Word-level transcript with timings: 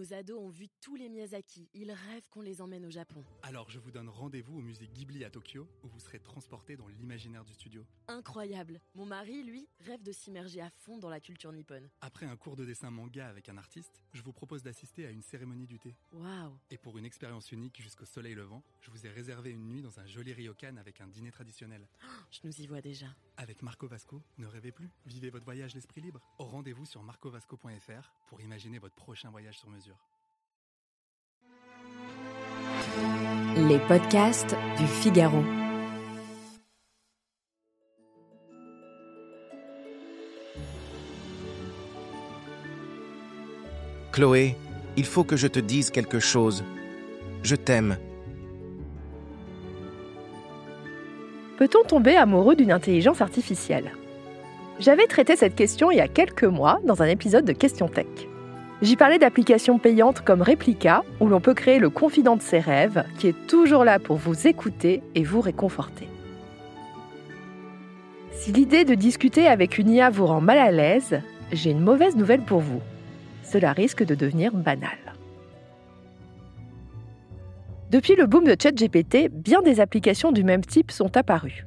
Nos 0.00 0.14
ados 0.14 0.40
ont 0.40 0.48
vu 0.48 0.66
tous 0.80 0.96
les 0.96 1.10
Miyazaki. 1.10 1.68
Ils 1.74 1.92
rêvent 1.92 2.26
qu'on 2.30 2.40
les 2.40 2.62
emmène 2.62 2.86
au 2.86 2.90
Japon. 2.90 3.22
Alors 3.42 3.68
je 3.68 3.78
vous 3.78 3.90
donne 3.90 4.08
rendez-vous 4.08 4.56
au 4.56 4.62
musée 4.62 4.88
Ghibli 4.88 5.26
à 5.26 5.30
Tokyo 5.30 5.68
où 5.82 5.88
vous 5.88 6.00
serez 6.00 6.18
transporté 6.18 6.74
dans 6.74 6.88
l'imaginaire 6.88 7.44
du 7.44 7.52
studio. 7.52 7.84
Incroyable. 8.08 8.80
Mon 8.94 9.04
mari, 9.04 9.42
lui, 9.42 9.68
rêve 9.80 10.02
de 10.02 10.10
s'immerger 10.10 10.62
à 10.62 10.70
fond 10.70 10.96
dans 10.96 11.10
la 11.10 11.20
culture 11.20 11.52
nippone. 11.52 11.86
Après 12.00 12.24
un 12.24 12.34
cours 12.38 12.56
de 12.56 12.64
dessin 12.64 12.90
manga 12.90 13.28
avec 13.28 13.50
un 13.50 13.58
artiste, 13.58 14.00
je 14.14 14.22
vous 14.22 14.32
propose 14.32 14.62
d'assister 14.62 15.04
à 15.04 15.10
une 15.10 15.20
cérémonie 15.20 15.66
du 15.66 15.78
thé. 15.78 15.94
Waouh. 16.12 16.56
Et 16.70 16.78
pour 16.78 16.96
une 16.96 17.04
expérience 17.04 17.52
unique 17.52 17.82
jusqu'au 17.82 18.06
soleil 18.06 18.34
levant, 18.34 18.64
je 18.80 18.90
vous 18.90 19.04
ai 19.04 19.10
réservé 19.10 19.50
une 19.50 19.68
nuit 19.68 19.82
dans 19.82 20.00
un 20.00 20.06
joli 20.06 20.32
ryokan 20.32 20.78
avec 20.78 21.02
un 21.02 21.08
dîner 21.08 21.30
traditionnel. 21.30 21.86
Je 22.30 22.40
nous 22.44 22.58
y 22.58 22.66
vois 22.66 22.80
déjà. 22.80 23.08
Avec 23.42 23.62
Marco 23.62 23.88
Vasco, 23.88 24.20
ne 24.36 24.46
rêvez 24.46 24.70
plus, 24.70 24.90
vivez 25.06 25.30
votre 25.30 25.46
voyage 25.46 25.74
l'esprit 25.74 26.02
libre. 26.02 26.20
Au 26.38 26.44
rendez-vous 26.44 26.84
sur 26.84 27.02
marcovasco.fr 27.02 28.12
pour 28.28 28.38
imaginer 28.42 28.78
votre 28.78 28.94
prochain 28.94 29.30
voyage 29.30 29.58
sur 29.58 29.70
mesure. 29.70 29.96
Les 33.56 33.78
podcasts 33.88 34.54
du 34.76 34.86
Figaro. 34.86 35.42
Chloé, 44.12 44.54
il 44.98 45.06
faut 45.06 45.24
que 45.24 45.38
je 45.38 45.46
te 45.46 45.60
dise 45.60 45.90
quelque 45.90 46.20
chose. 46.20 46.62
Je 47.42 47.56
t'aime. 47.56 47.96
Peut-on 51.60 51.82
tomber 51.82 52.16
amoureux 52.16 52.56
d'une 52.56 52.72
intelligence 52.72 53.20
artificielle? 53.20 53.92
J'avais 54.78 55.06
traité 55.06 55.36
cette 55.36 55.54
question 55.54 55.90
il 55.90 55.98
y 55.98 56.00
a 56.00 56.08
quelques 56.08 56.44
mois 56.44 56.80
dans 56.86 57.02
un 57.02 57.06
épisode 57.06 57.44
de 57.44 57.52
Question 57.52 57.86
Tech. 57.86 58.06
J'y 58.80 58.96
parlais 58.96 59.18
d'applications 59.18 59.78
payantes 59.78 60.22
comme 60.22 60.40
Replica, 60.40 61.04
où 61.20 61.28
l'on 61.28 61.42
peut 61.42 61.52
créer 61.52 61.78
le 61.78 61.90
confident 61.90 62.36
de 62.36 62.40
ses 62.40 62.60
rêves, 62.60 63.04
qui 63.18 63.28
est 63.28 63.46
toujours 63.46 63.84
là 63.84 63.98
pour 63.98 64.16
vous 64.16 64.46
écouter 64.46 65.02
et 65.14 65.22
vous 65.22 65.42
réconforter. 65.42 66.08
Si 68.32 68.52
l'idée 68.52 68.86
de 68.86 68.94
discuter 68.94 69.46
avec 69.46 69.76
une 69.76 69.90
IA 69.90 70.08
vous 70.08 70.24
rend 70.24 70.40
mal 70.40 70.56
à 70.56 70.70
l'aise, 70.70 71.20
j'ai 71.52 71.72
une 71.72 71.84
mauvaise 71.84 72.16
nouvelle 72.16 72.40
pour 72.40 72.60
vous. 72.60 72.80
Cela 73.42 73.74
risque 73.74 74.02
de 74.02 74.14
devenir 74.14 74.54
banal. 74.54 75.09
Depuis 77.90 78.14
le 78.14 78.26
boom 78.26 78.44
de 78.44 78.54
ChatGPT, 78.60 79.30
bien 79.32 79.62
des 79.62 79.80
applications 79.80 80.30
du 80.30 80.44
même 80.44 80.64
type 80.64 80.92
sont 80.92 81.16
apparues. 81.16 81.66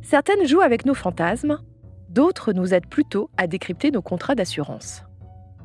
Certaines 0.00 0.46
jouent 0.46 0.60
avec 0.60 0.86
nos 0.86 0.94
fantasmes, 0.94 1.58
d'autres 2.08 2.52
nous 2.52 2.72
aident 2.72 2.86
plutôt 2.86 3.30
à 3.36 3.48
décrypter 3.48 3.90
nos 3.90 4.00
contrats 4.00 4.36
d'assurance. 4.36 5.02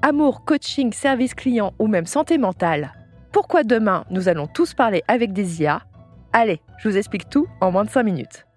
Amour, 0.02 0.44
coaching, 0.44 0.92
service 0.92 1.36
client 1.36 1.74
ou 1.78 1.86
même 1.86 2.08
santé 2.08 2.40
mentale. 2.40 2.94
Pourquoi 3.32 3.64
demain 3.64 4.04
nous 4.10 4.28
allons 4.28 4.48
tous 4.48 4.74
parler 4.74 5.04
avec 5.08 5.34
des 5.34 5.62
IA 5.62 5.84
Allez, 6.34 6.62
je 6.80 6.90
vous 6.90 6.98
explique 6.98 7.30
tout 7.30 7.46
en 7.62 7.72
moins 7.72 7.86
de 7.86 7.92
5 7.92 8.02
minutes. 8.02 8.48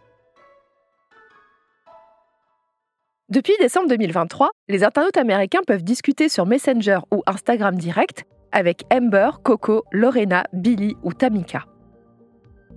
Depuis 3.28 3.52
décembre 3.60 3.88
2023, 3.88 4.48
les 4.68 4.82
internautes 4.82 5.18
américains 5.18 5.62
peuvent 5.66 5.84
discuter 5.84 6.30
sur 6.30 6.46
Messenger 6.46 7.00
ou 7.10 7.22
Instagram 7.26 7.74
Direct 7.74 8.24
avec 8.54 8.84
Amber, 8.90 9.30
Coco, 9.42 9.84
Lorena, 9.92 10.44
Billy 10.54 10.96
ou 11.02 11.12
Tamika. 11.12 11.64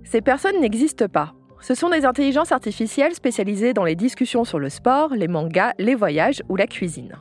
Ces 0.04 0.20
personnes 0.20 0.60
n'existent 0.60 1.08
pas. 1.08 1.32
Ce 1.60 1.74
sont 1.74 1.88
des 1.88 2.04
intelligences 2.04 2.52
artificielles 2.52 3.14
spécialisées 3.14 3.72
dans 3.72 3.84
les 3.84 3.96
discussions 3.96 4.44
sur 4.44 4.58
le 4.58 4.68
sport, 4.68 5.14
les 5.14 5.28
mangas, 5.28 5.72
les 5.78 5.94
voyages 5.94 6.42
ou 6.48 6.56
la 6.56 6.66
cuisine. 6.66 7.14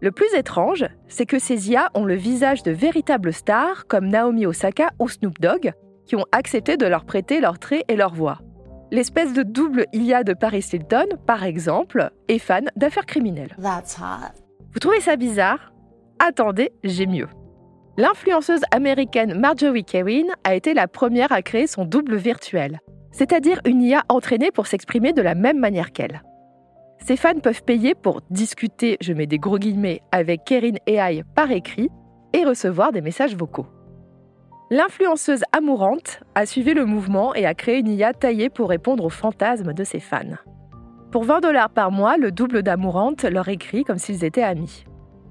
Le 0.00 0.10
plus 0.12 0.32
étrange, 0.34 0.86
c'est 1.08 1.26
que 1.26 1.38
ces 1.38 1.70
IA 1.70 1.90
ont 1.94 2.04
le 2.04 2.14
visage 2.14 2.62
de 2.62 2.70
véritables 2.70 3.32
stars 3.32 3.86
comme 3.86 4.08
Naomi 4.08 4.46
Osaka 4.46 4.90
ou 4.98 5.08
Snoop 5.08 5.40
Dogg, 5.40 5.72
qui 6.06 6.16
ont 6.16 6.24
accepté 6.32 6.76
de 6.76 6.86
leur 6.86 7.04
prêter 7.04 7.40
leurs 7.40 7.58
traits 7.58 7.84
et 7.88 7.96
leur 7.96 8.14
voix. 8.14 8.38
L'espèce 8.90 9.34
de 9.34 9.42
double 9.42 9.86
IA 9.92 10.24
de 10.24 10.32
Paris 10.32 10.64
Hilton, 10.72 11.08
par 11.26 11.44
exemple, 11.44 12.10
est 12.28 12.38
fan 12.38 12.70
d'affaires 12.76 13.06
criminelles. 13.06 13.54
Vous 14.72 14.78
trouvez 14.78 15.00
ça 15.00 15.16
bizarre? 15.16 15.72
Attendez, 16.18 16.72
j'ai 16.84 17.06
mieux. 17.06 17.28
L'influenceuse 17.98 18.60
américaine 18.70 19.36
Marjorie 19.36 19.84
Kewin 19.84 20.28
a 20.44 20.54
été 20.54 20.72
la 20.72 20.86
première 20.86 21.32
à 21.32 21.42
créer 21.42 21.66
son 21.66 21.84
double 21.84 22.14
virtuel, 22.14 22.78
c'est-à-dire 23.10 23.60
une 23.66 23.82
IA 23.82 24.04
entraînée 24.08 24.52
pour 24.52 24.68
s'exprimer 24.68 25.12
de 25.12 25.20
la 25.20 25.34
même 25.34 25.58
manière 25.58 25.90
qu'elle. 25.90 26.22
Ces 27.04 27.16
fans 27.16 27.40
peuvent 27.42 27.64
payer 27.64 27.96
pour 27.96 28.20
discuter, 28.30 28.98
je 29.00 29.12
mets 29.12 29.26
des 29.26 29.40
gros 29.40 29.58
guillemets, 29.58 30.00
avec 30.12 30.44
Kerin 30.44 30.76
AI 30.86 31.24
par 31.34 31.50
écrit 31.50 31.88
et 32.32 32.44
recevoir 32.44 32.92
des 32.92 33.00
messages 33.00 33.34
vocaux. 33.34 33.66
L'influenceuse 34.70 35.42
amourante 35.50 36.20
a 36.36 36.46
suivi 36.46 36.74
le 36.74 36.86
mouvement 36.86 37.34
et 37.34 37.46
a 37.46 37.54
créé 37.54 37.78
une 37.78 37.88
IA 37.88 38.12
taillée 38.12 38.48
pour 38.48 38.68
répondre 38.68 39.04
aux 39.04 39.10
fantasmes 39.10 39.72
de 39.72 39.82
ses 39.82 39.98
fans. 39.98 40.36
Pour 41.10 41.24
20 41.24 41.40
dollars 41.40 41.70
par 41.70 41.90
mois, 41.90 42.16
le 42.16 42.30
double 42.30 42.62
d'amourante 42.62 43.24
leur 43.24 43.48
écrit 43.48 43.82
comme 43.82 43.98
s'ils 43.98 44.24
étaient 44.24 44.44
amis. 44.44 44.84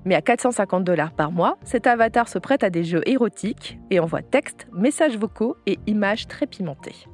Mais 0.06 0.16
à 0.16 0.22
450 0.22 0.84
dollars 0.84 1.12
par 1.12 1.31
mois, 1.31 1.58
cet 1.63 1.88
avatar 1.88 2.28
se 2.28 2.40
prête 2.40 2.63
à 2.63 2.69
des 2.69 2.84
jeux 2.84 3.02
érotiques 3.06 3.78
et 3.90 4.00
envoie 4.00 4.22
textes, 4.22 4.68
messages 4.72 5.18
vocaux 5.18 5.58
et 5.66 5.80
images 5.88 6.28
très 6.28 6.47
pimentées. 6.47 7.08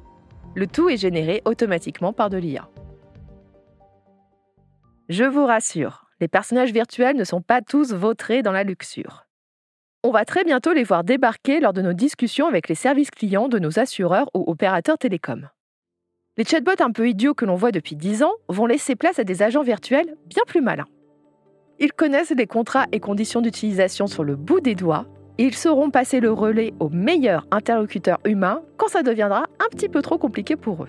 Le 0.54 0.66
tout 0.66 0.88
est 0.88 0.96
généré 0.96 1.42
automatiquement 1.44 2.12
par 2.12 2.30
de 2.30 2.36
l'IA. 2.36 2.68
Je 5.08 5.24
vous 5.24 5.44
rassure, 5.44 6.06
les 6.20 6.28
personnages 6.28 6.72
virtuels 6.72 7.16
ne 7.16 7.24
sont 7.24 7.42
pas 7.42 7.60
tous 7.60 7.92
vautrés 7.92 8.42
dans 8.42 8.52
la 8.52 8.64
luxure. 8.64 9.26
On 10.02 10.10
va 10.10 10.24
très 10.24 10.44
bientôt 10.44 10.72
les 10.72 10.84
voir 10.84 11.02
débarquer 11.02 11.60
lors 11.60 11.72
de 11.72 11.82
nos 11.82 11.92
discussions 11.92 12.46
avec 12.46 12.68
les 12.68 12.74
services 12.74 13.10
clients 13.10 13.48
de 13.48 13.58
nos 13.58 13.78
assureurs 13.78 14.30
ou 14.34 14.44
opérateurs 14.46 14.98
télécoms. 14.98 15.48
Les 16.36 16.44
chatbots 16.44 16.80
un 16.80 16.90
peu 16.90 17.08
idiots 17.08 17.34
que 17.34 17.44
l'on 17.44 17.54
voit 17.54 17.72
depuis 17.72 17.96
10 17.96 18.22
ans 18.22 18.34
vont 18.48 18.66
laisser 18.66 18.96
place 18.96 19.18
à 19.18 19.24
des 19.24 19.42
agents 19.42 19.62
virtuels 19.62 20.16
bien 20.26 20.42
plus 20.46 20.60
malins. 20.60 20.88
Ils 21.80 21.92
connaissent 21.92 22.34
les 22.36 22.46
contrats 22.46 22.86
et 22.92 23.00
conditions 23.00 23.40
d'utilisation 23.40 24.06
sur 24.06 24.22
le 24.22 24.36
bout 24.36 24.60
des 24.60 24.74
doigts 24.74 25.06
et 25.38 25.44
ils 25.44 25.54
sauront 25.54 25.90
passer 25.90 26.20
le 26.20 26.30
relais 26.30 26.72
aux 26.78 26.88
meilleurs 26.88 27.46
interlocuteurs 27.50 28.20
humains 28.24 28.62
quand 28.76 28.88
ça 28.88 29.02
deviendra 29.02 29.44
un 29.58 29.68
petit 29.70 29.88
peu 29.88 30.00
trop 30.00 30.18
compliqué 30.18 30.54
pour 30.54 30.84
eux. 30.84 30.88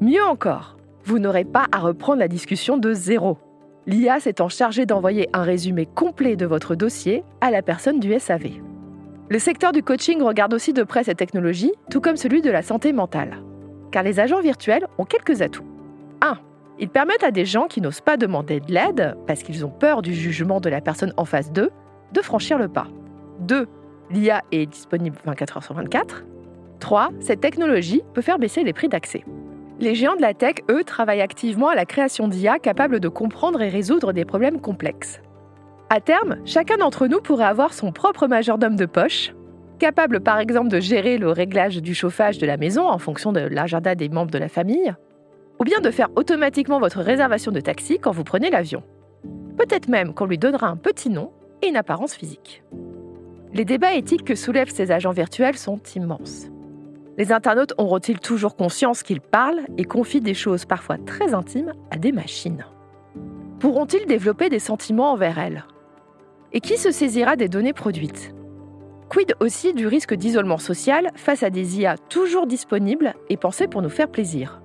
Mieux 0.00 0.22
encore, 0.22 0.76
vous 1.04 1.18
n'aurez 1.18 1.44
pas 1.44 1.66
à 1.72 1.78
reprendre 1.78 2.20
la 2.20 2.28
discussion 2.28 2.78
de 2.78 2.92
zéro. 2.92 3.38
L'IA 3.86 4.20
s'étant 4.20 4.48
chargée 4.48 4.86
d'envoyer 4.86 5.28
un 5.32 5.42
résumé 5.42 5.86
complet 5.86 6.36
de 6.36 6.46
votre 6.46 6.76
dossier 6.76 7.24
à 7.40 7.50
la 7.50 7.62
personne 7.62 7.98
du 7.98 8.16
SAV. 8.18 8.60
Le 9.30 9.38
secteur 9.38 9.72
du 9.72 9.82
coaching 9.82 10.22
regarde 10.22 10.54
aussi 10.54 10.72
de 10.72 10.84
près 10.84 11.04
cette 11.04 11.18
technologie, 11.18 11.72
tout 11.90 12.00
comme 12.00 12.16
celui 12.16 12.40
de 12.40 12.50
la 12.50 12.62
santé 12.62 12.92
mentale. 12.92 13.42
Car 13.90 14.02
les 14.02 14.20
agents 14.20 14.40
virtuels 14.40 14.86
ont 14.98 15.04
quelques 15.04 15.42
atouts. 15.42 15.64
1. 16.20 16.38
Ils 16.80 16.88
permettent 16.88 17.24
à 17.24 17.30
des 17.30 17.44
gens 17.44 17.66
qui 17.66 17.80
n'osent 17.80 18.00
pas 18.00 18.16
demander 18.16 18.60
de 18.60 18.72
l'aide, 18.72 19.16
parce 19.26 19.42
qu'ils 19.42 19.66
ont 19.66 19.70
peur 19.70 20.00
du 20.02 20.14
jugement 20.14 20.60
de 20.60 20.68
la 20.68 20.80
personne 20.80 21.12
en 21.16 21.24
face 21.24 21.52
d'eux, 21.52 21.70
de 22.12 22.22
franchir 22.22 22.58
le 22.58 22.68
pas. 22.68 22.86
2. 23.40 23.66
L'IA 24.10 24.42
est 24.52 24.66
disponible 24.66 25.16
24 25.24 25.56
heures 25.56 25.64
sur 25.64 25.74
24. 25.74 26.24
3. 26.80 27.10
Cette 27.20 27.40
technologie 27.40 28.02
peut 28.14 28.22
faire 28.22 28.38
baisser 28.38 28.62
les 28.62 28.72
prix 28.72 28.88
d'accès. 28.88 29.24
Les 29.80 29.94
géants 29.94 30.16
de 30.16 30.22
la 30.22 30.34
tech, 30.34 30.56
eux, 30.70 30.84
travaillent 30.84 31.20
activement 31.20 31.68
à 31.68 31.74
la 31.74 31.84
création 31.84 32.28
d'IA 32.28 32.58
capables 32.58 33.00
de 33.00 33.08
comprendre 33.08 33.60
et 33.60 33.68
résoudre 33.68 34.12
des 34.12 34.24
problèmes 34.24 34.60
complexes. 34.60 35.20
À 35.90 36.00
terme, 36.00 36.36
chacun 36.44 36.76
d'entre 36.76 37.06
nous 37.06 37.20
pourrait 37.20 37.44
avoir 37.44 37.72
son 37.72 37.92
propre 37.92 38.26
majordome 38.26 38.76
de 38.76 38.86
poche, 38.86 39.32
capable 39.78 40.20
par 40.20 40.38
exemple 40.38 40.68
de 40.68 40.80
gérer 40.80 41.18
le 41.18 41.30
réglage 41.30 41.80
du 41.80 41.94
chauffage 41.94 42.38
de 42.38 42.46
la 42.46 42.56
maison 42.56 42.88
en 42.88 42.98
fonction 42.98 43.32
de 43.32 43.40
l'agenda 43.40 43.94
des 43.94 44.08
membres 44.08 44.30
de 44.30 44.38
la 44.38 44.48
famille, 44.48 44.94
ou 45.58 45.64
bien 45.64 45.80
de 45.80 45.90
faire 45.90 46.08
automatiquement 46.16 46.80
votre 46.80 47.00
réservation 47.00 47.52
de 47.52 47.60
taxi 47.60 47.98
quand 47.98 48.12
vous 48.12 48.24
prenez 48.24 48.50
l'avion. 48.50 48.82
Peut-être 49.56 49.88
même 49.88 50.14
qu'on 50.14 50.26
lui 50.26 50.38
donnera 50.38 50.68
un 50.68 50.76
petit 50.76 51.10
nom 51.10 51.32
et 51.62 51.68
une 51.68 51.76
apparence 51.76 52.14
physique. 52.14 52.62
Les 53.52 53.64
débats 53.64 53.94
éthiques 53.94 54.24
que 54.24 54.34
soulèvent 54.34 54.70
ces 54.70 54.92
agents 54.92 55.10
virtuels 55.10 55.56
sont 55.56 55.80
immenses. 55.96 56.48
Les 57.16 57.32
internautes 57.32 57.74
auront-ils 57.78 58.20
toujours 58.20 58.54
conscience 58.54 59.02
qu'ils 59.02 59.20
parlent 59.20 59.62
et 59.76 59.84
confient 59.84 60.20
des 60.20 60.34
choses 60.34 60.64
parfois 60.64 60.98
très 60.98 61.34
intimes 61.34 61.72
à 61.90 61.96
des 61.96 62.12
machines? 62.12 62.64
Pourront-ils 63.58 64.06
développer 64.06 64.48
des 64.50 64.60
sentiments 64.60 65.12
envers 65.12 65.38
elles? 65.38 65.64
Et 66.52 66.60
qui 66.60 66.76
se 66.76 66.92
saisira 66.92 67.34
des 67.34 67.48
données 67.48 67.72
produites? 67.72 68.32
Quid 69.08 69.34
aussi 69.40 69.74
du 69.74 69.86
risque 69.86 70.14
d'isolement 70.14 70.58
social 70.58 71.10
face 71.16 71.42
à 71.42 71.50
des 71.50 71.80
IA 71.80 71.96
toujours 71.96 72.46
disponibles 72.46 73.14
et 73.30 73.36
pensées 73.36 73.66
pour 73.66 73.82
nous 73.82 73.88
faire 73.88 74.08
plaisir? 74.08 74.60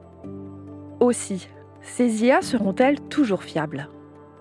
Aussi, 1.04 1.50
ces 1.82 2.24
IA 2.24 2.42
seront-elles 2.42 3.00
toujours 3.02 3.44
fiables? 3.44 3.90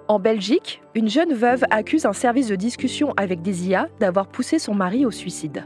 En 0.06 0.20
Belgique, 0.20 0.80
une 0.94 1.08
jeune 1.08 1.34
veuve 1.34 1.64
accuse 1.70 2.06
un 2.06 2.12
service 2.12 2.46
de 2.46 2.54
discussion 2.54 3.12
avec 3.16 3.42
des 3.42 3.68
IA 3.68 3.88
d'avoir 3.98 4.28
poussé 4.28 4.60
son 4.60 4.72
mari 4.72 5.04
au 5.04 5.10
suicide 5.10 5.64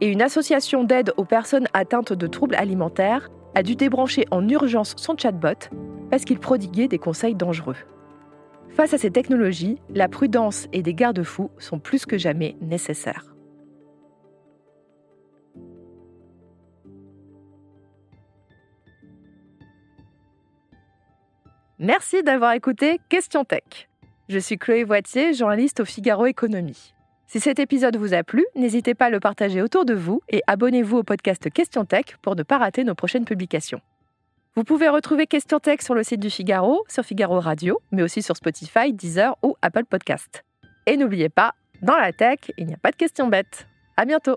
et 0.00 0.08
une 0.08 0.20
association 0.20 0.82
d'aide 0.82 1.12
aux 1.16 1.24
personnes 1.24 1.68
atteintes 1.74 2.12
de 2.12 2.26
troubles 2.26 2.56
alimentaires 2.56 3.30
a 3.54 3.62
dû 3.62 3.76
débrancher 3.76 4.24
en 4.32 4.48
urgence 4.48 4.94
son 4.96 5.16
chatbot 5.16 5.70
parce 6.10 6.24
qu'il 6.24 6.40
prodiguait 6.40 6.88
des 6.88 6.98
conseils 6.98 7.36
dangereux. 7.36 7.76
Face 8.70 8.94
à 8.94 8.98
ces 8.98 9.12
technologies, 9.12 9.78
la 9.94 10.08
prudence 10.08 10.66
et 10.72 10.82
des 10.82 10.92
garde-fous 10.92 11.52
sont 11.58 11.78
plus 11.78 12.04
que 12.04 12.18
jamais 12.18 12.56
nécessaires. 12.60 13.31
Merci 21.82 22.22
d'avoir 22.22 22.52
écouté 22.52 23.00
Question 23.08 23.44
Tech. 23.44 23.88
Je 24.28 24.38
suis 24.38 24.56
Chloé 24.56 24.84
Voitier, 24.84 25.34
journaliste 25.34 25.80
au 25.80 25.84
Figaro 25.84 26.26
Économie. 26.26 26.94
Si 27.26 27.40
cet 27.40 27.58
épisode 27.58 27.96
vous 27.96 28.14
a 28.14 28.22
plu, 28.22 28.46
n'hésitez 28.54 28.94
pas 28.94 29.06
à 29.06 29.10
le 29.10 29.18
partager 29.18 29.60
autour 29.60 29.84
de 29.84 29.92
vous 29.92 30.22
et 30.28 30.42
abonnez-vous 30.46 30.98
au 30.98 31.02
podcast 31.02 31.50
Question 31.50 31.84
Tech 31.84 32.04
pour 32.22 32.36
ne 32.36 32.44
pas 32.44 32.58
rater 32.58 32.84
nos 32.84 32.94
prochaines 32.94 33.24
publications. 33.24 33.80
Vous 34.54 34.62
pouvez 34.62 34.88
retrouver 34.88 35.26
Question 35.26 35.58
Tech 35.58 35.80
sur 35.80 35.94
le 35.94 36.04
site 36.04 36.20
du 36.20 36.30
Figaro, 36.30 36.84
sur 36.86 37.02
Figaro 37.02 37.40
Radio, 37.40 37.80
mais 37.90 38.04
aussi 38.04 38.22
sur 38.22 38.36
Spotify, 38.36 38.92
Deezer 38.92 39.36
ou 39.42 39.56
Apple 39.60 39.84
Podcast. 39.84 40.44
Et 40.86 40.96
n'oubliez 40.96 41.30
pas, 41.30 41.52
dans 41.82 41.96
la 41.96 42.12
tech, 42.12 42.38
il 42.58 42.66
n'y 42.68 42.74
a 42.74 42.78
pas 42.78 42.92
de 42.92 42.96
questions 42.96 43.26
bêtes. 43.26 43.66
À 43.96 44.04
bientôt! 44.04 44.36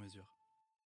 mesure. 0.00 0.39